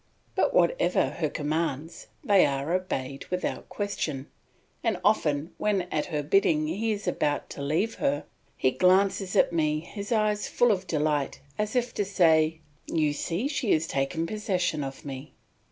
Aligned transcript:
But 0.33 0.51
whatever 0.51 1.09
her 1.11 1.29
commands, 1.29 2.07
they 2.23 2.43
are 2.43 2.73
obeyed 2.73 3.25
without 3.27 3.69
question, 3.69 4.25
and 4.83 4.99
often 5.05 5.53
when 5.59 5.83
at 5.91 6.07
her 6.07 6.23
bidding 6.23 6.65
he 6.65 6.91
is 6.91 7.07
about 7.07 7.51
to 7.51 7.61
leave 7.61 7.93
her, 8.01 8.23
he 8.57 8.71
glances 8.71 9.35
at 9.35 9.53
me 9.53 9.79
his 9.81 10.11
eyes 10.11 10.47
full 10.47 10.71
of 10.71 10.87
delight, 10.87 11.39
as 11.59 11.75
if 11.75 11.93
to 11.93 12.03
say, 12.03 12.61
"You 12.87 13.13
see 13.13 13.47
she 13.47 13.71
has 13.73 13.85
taken 13.85 14.25
possession 14.25 14.83
of 14.83 15.05
me." 15.05 15.33